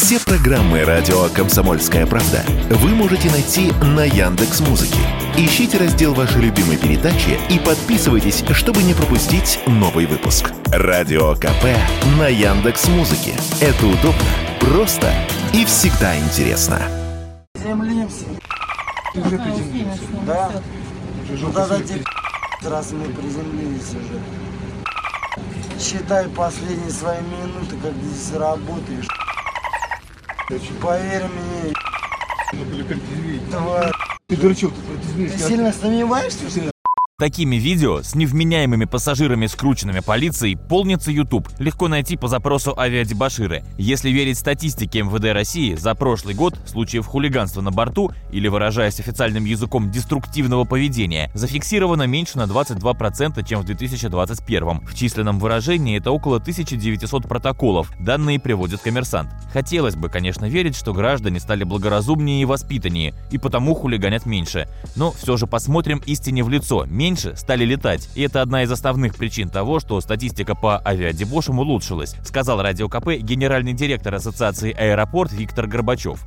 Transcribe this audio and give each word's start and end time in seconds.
Все 0.00 0.20
программы 0.20 0.84
радио 0.84 1.28
Комсомольская 1.34 2.06
правда 2.06 2.44
вы 2.70 2.90
можете 2.90 3.28
найти 3.32 3.72
на 3.82 4.04
Яндекс 4.04 4.60
Музыке. 4.60 5.00
Ищите 5.36 5.76
раздел 5.76 6.14
вашей 6.14 6.40
любимой 6.40 6.76
передачи 6.76 7.36
и 7.50 7.58
подписывайтесь, 7.58 8.44
чтобы 8.52 8.84
не 8.84 8.94
пропустить 8.94 9.58
новый 9.66 10.06
выпуск. 10.06 10.52
Радио 10.66 11.34
КП 11.34 11.64
на 12.16 12.28
Яндекс 12.28 12.86
Музыке. 12.86 13.34
Это 13.60 13.86
удобно, 13.86 14.22
просто 14.60 15.12
и 15.52 15.64
всегда 15.64 16.16
интересно. 16.16 16.80
Приземлимся. 17.54 18.24
Да? 20.24 20.52
Ну 21.28 21.52
тогда 21.52 21.80
тебе 21.80 22.04
раз 22.62 22.92
мы 22.92 23.04
приземлились 23.06 23.90
уже. 23.90 24.20
Считай 25.80 26.28
последние 26.28 26.90
свои 26.92 27.18
минуты, 27.20 27.76
как 27.82 27.92
здесь 27.94 28.36
работаешь. 28.36 29.08
Поверь 30.48 31.24
мне, 31.26 31.74
тварь. 33.50 33.92
Ты 34.28 34.36
дурачок, 34.36 34.72
ты, 35.14 35.28
Ты 35.28 35.38
сильно 35.38 35.72
сомневаешься? 35.72 36.48
что 36.48 36.60
ли? 36.60 36.70
Такими 37.20 37.56
видео 37.56 38.00
с 38.00 38.14
невменяемыми 38.14 38.84
пассажирами, 38.84 39.46
скрученными 39.46 39.98
полицией, 39.98 40.56
полнится 40.56 41.10
YouTube. 41.10 41.48
Легко 41.58 41.88
найти 41.88 42.16
по 42.16 42.28
запросу 42.28 42.78
авиадебаширы. 42.78 43.64
Если 43.76 44.10
верить 44.10 44.38
статистике 44.38 45.02
МВД 45.02 45.32
России, 45.32 45.74
за 45.74 45.96
прошлый 45.96 46.36
год 46.36 46.56
случаев 46.64 47.06
хулиганства 47.06 47.60
на 47.60 47.72
борту, 47.72 48.12
или 48.30 48.46
выражаясь 48.46 49.00
официальным 49.00 49.46
языком 49.46 49.90
деструктивного 49.90 50.62
поведения, 50.62 51.32
зафиксировано 51.34 52.04
меньше 52.04 52.38
на 52.38 52.44
22%, 52.44 53.44
чем 53.44 53.62
в 53.62 53.64
2021. 53.64 54.86
В 54.86 54.94
численном 54.94 55.40
выражении 55.40 55.98
это 55.98 56.12
около 56.12 56.36
1900 56.36 57.26
протоколов, 57.26 57.90
данные 57.98 58.38
приводит 58.38 58.80
коммерсант. 58.80 59.30
Хотелось 59.52 59.96
бы, 59.96 60.08
конечно, 60.08 60.44
верить, 60.44 60.76
что 60.76 60.92
граждане 60.92 61.40
стали 61.40 61.64
благоразумнее 61.64 62.42
и 62.42 62.44
воспитаннее, 62.44 63.12
и 63.32 63.38
потому 63.38 63.74
хулиганят 63.74 64.24
меньше. 64.24 64.68
Но 64.94 65.10
все 65.10 65.36
же 65.36 65.48
посмотрим 65.48 66.00
истине 66.06 66.44
в 66.44 66.48
лицо. 66.48 66.86
Меньше 67.08 67.36
стали 67.36 67.64
летать, 67.64 68.06
и 68.14 68.22
это 68.22 68.42
одна 68.42 68.64
из 68.64 68.70
основных 68.70 69.16
причин 69.16 69.48
того, 69.48 69.80
что 69.80 69.98
статистика 70.02 70.54
по 70.54 70.78
авиадебошам 70.86 71.58
улучшилась, 71.58 72.14
сказал 72.22 72.60
Радио 72.60 72.86
КП 72.90 73.16
генеральный 73.22 73.72
директор 73.72 74.14
Ассоциации 74.14 74.76
«Аэропорт» 74.78 75.32
Виктор 75.32 75.66
Горбачев. 75.66 76.18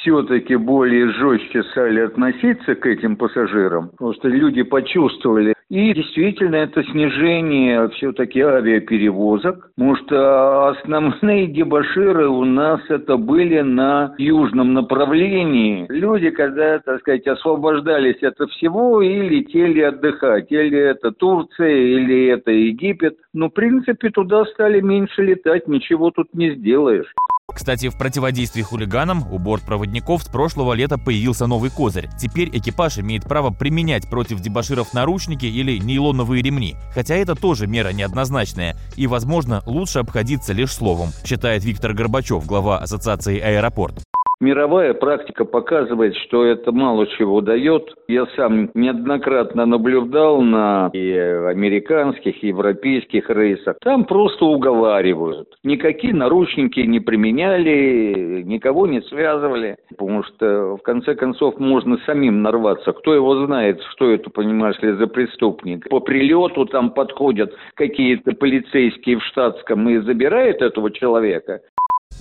все-таки 0.00 0.56
более 0.56 1.12
жестче 1.12 1.62
стали 1.64 2.00
относиться 2.00 2.76
к 2.76 2.86
этим 2.86 3.16
пассажирам, 3.16 3.90
потому 3.90 4.14
что 4.14 4.28
люди 4.28 4.62
почувствовали. 4.62 5.55
И 5.68 5.92
действительно, 5.94 6.56
это 6.56 6.84
снижение 6.84 7.88
все-таки 7.90 8.40
авиаперевозок, 8.40 9.70
потому 9.74 9.96
что 9.96 10.68
основные 10.68 11.48
дебаширы 11.48 12.28
у 12.28 12.44
нас 12.44 12.80
это 12.88 13.16
были 13.16 13.62
на 13.62 14.14
южном 14.16 14.74
направлении. 14.74 15.86
Люди, 15.88 16.30
когда, 16.30 16.78
так 16.78 17.00
сказать, 17.00 17.26
освобождались 17.26 18.22
от 18.22 18.36
всего 18.50 19.02
и 19.02 19.28
летели 19.28 19.80
отдыхать. 19.80 20.52
Или 20.52 20.78
это 20.78 21.10
Турция, 21.10 21.76
или 21.76 22.26
это 22.28 22.52
Египет. 22.52 23.16
Но, 23.32 23.48
в 23.48 23.52
принципе, 23.52 24.10
туда 24.10 24.44
стали 24.44 24.80
меньше 24.80 25.22
летать, 25.22 25.66
ничего 25.66 26.12
тут 26.12 26.32
не 26.32 26.54
сделаешь. 26.54 27.12
Кстати, 27.56 27.88
в 27.88 27.96
противодействии 27.96 28.60
хулиганам 28.60 29.26
у 29.32 29.38
бортпроводников 29.38 30.22
с 30.22 30.26
прошлого 30.26 30.74
лета 30.74 30.98
появился 30.98 31.46
новый 31.46 31.70
козырь. 31.70 32.10
Теперь 32.20 32.50
экипаж 32.52 32.98
имеет 32.98 33.24
право 33.24 33.48
применять 33.48 34.10
против 34.10 34.40
дебаширов 34.40 34.92
наручники 34.92 35.46
или 35.46 35.78
нейлоновые 35.78 36.42
ремни. 36.42 36.76
Хотя 36.92 37.14
это 37.14 37.34
тоже 37.34 37.66
мера 37.66 37.94
неоднозначная 37.94 38.76
и, 38.94 39.06
возможно, 39.06 39.62
лучше 39.64 40.00
обходиться 40.00 40.52
лишь 40.52 40.70
словом, 40.70 41.12
считает 41.24 41.64
Виктор 41.64 41.94
Горбачев, 41.94 42.44
глава 42.44 42.78
Ассоциации 42.78 43.40
«Аэропорт». 43.40 44.05
Мировая 44.38 44.92
практика 44.92 45.46
показывает, 45.46 46.14
что 46.16 46.44
это 46.44 46.70
мало 46.70 47.06
чего 47.06 47.40
дает. 47.40 47.94
Я 48.06 48.26
сам 48.36 48.70
неоднократно 48.74 49.64
наблюдал 49.64 50.42
на 50.42 50.90
и 50.92 51.10
американских, 51.10 52.44
и 52.44 52.48
европейских 52.48 53.30
рейсах. 53.30 53.78
Там 53.80 54.04
просто 54.04 54.44
уговаривают. 54.44 55.48
Никакие 55.64 56.14
наручники 56.14 56.80
не 56.80 57.00
применяли, 57.00 58.42
никого 58.42 58.86
не 58.86 59.00
связывали. 59.02 59.76
Потому 59.88 60.22
что, 60.24 60.76
в 60.76 60.82
конце 60.82 61.14
концов, 61.14 61.58
можно 61.58 61.96
самим 62.04 62.42
нарваться. 62.42 62.92
Кто 62.92 63.14
его 63.14 63.46
знает, 63.46 63.80
что 63.92 64.10
это, 64.10 64.28
понимаешь 64.28 64.78
ли, 64.82 64.92
за 64.92 65.06
преступник. 65.06 65.88
По 65.88 66.00
прилету 66.00 66.66
там 66.66 66.90
подходят 66.90 67.54
какие-то 67.74 68.32
полицейские 68.32 69.18
в 69.18 69.24
штатском 69.24 69.88
и 69.88 69.98
забирают 69.98 70.60
этого 70.60 70.90
человека. 70.90 71.62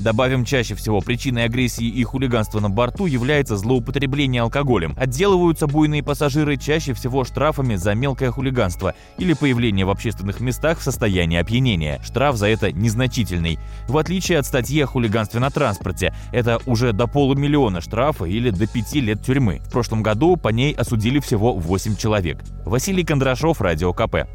Добавим, 0.06 0.46
чаще 0.46 0.76
всего 0.76 1.00
причиной 1.02 1.46
агрессии 1.46 1.88
и 1.88 2.04
хулиганства 2.04 2.60
на 2.60 2.70
борту 2.70 3.06
является 3.06 3.56
злоупотребление 3.58 4.42
алкоголем. 4.42 4.94
Отделываются 4.98 5.68
буйные 5.68 6.04
пассажиры 6.04 6.58
чаще 6.58 6.94
всего 6.94 7.24
штрафами 7.24 7.76
за 7.76 7.96
мелкое 7.96 8.30
хулиганство 8.30 8.94
или 9.18 9.34
появление 9.34 9.86
в 9.86 9.90
общественных 9.90 10.42
местах 10.42 10.80
в 10.80 10.84
состоянии 10.84 11.40
опьянения. 11.40 12.00
Штраф 12.04 12.36
за 12.36 12.48
это 12.48 12.72
незначительный. 12.72 13.58
В 13.88 13.98
отличие 13.98 14.38
от 14.38 14.46
статьи 14.46 14.82
о 14.82 14.86
хулиганстве 14.86 15.40
на 15.40 15.50
транспорте, 15.50 16.14
это 16.32 16.60
уже 16.66 16.92
до 16.92 17.08
полумиллиона 17.08 17.82
штрафа 17.82 18.26
или 18.26 18.50
до 18.50 18.68
пяти 18.68 19.02
лет 19.02 19.26
тюрьмы. 19.26 19.62
В 19.66 19.72
прошлом 19.72 20.04
году 20.04 20.36
по 20.36 20.50
ней 20.50 20.74
осудили 20.74 21.20
всего 21.20 21.54
8 21.54 21.96
человек. 21.96 22.44
Василий 22.66 23.04
Кондрашов, 23.04 23.62
Радио 23.62 23.94
КП. 23.94 24.28